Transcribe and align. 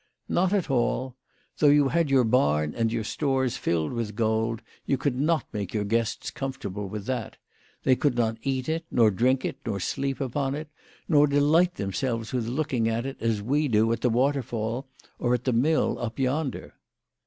"Not 0.27 0.51
at 0.51 0.71
all. 0.71 1.15
Though 1.59 1.67
you 1.69 1.89
had 1.89 2.09
your 2.09 2.23
barn 2.23 2.73
and 2.73 2.91
your 2.91 3.03
stores 3.03 3.55
filled 3.55 3.93
with 3.93 4.15
gold, 4.15 4.63
you 4.83 4.97
could 4.97 5.15
not 5.15 5.45
make 5.53 5.75
your 5.75 5.83
guests 5.83 6.31
comfortable 6.31 6.89
with 6.89 7.05
that. 7.05 7.37
They 7.83 7.95
could 7.95 8.15
not 8.15 8.39
eat 8.41 8.67
it, 8.67 8.83
nor 8.89 9.11
drink 9.11 9.45
it, 9.45 9.59
nor 9.63 9.79
sleep 9.79 10.19
upon 10.19 10.55
it, 10.55 10.69
nor 11.07 11.27
delight 11.27 11.75
themselves 11.75 12.33
with 12.33 12.47
looking 12.47 12.89
at 12.89 13.05
it 13.05 13.17
as 13.21 13.43
we 13.43 13.67
do 13.67 13.91
at 13.91 14.01
the 14.01 14.09
waterfall, 14.09 14.87
or 15.19 15.35
at 15.35 15.43
the 15.43 15.53
mill 15.53 15.99
up 15.99 16.17
yonder." 16.17 16.73